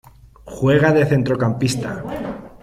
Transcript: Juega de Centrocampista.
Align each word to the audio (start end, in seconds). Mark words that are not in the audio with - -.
Juega 0.55 0.91
de 0.93 1.05
Centrocampista. 1.05 1.93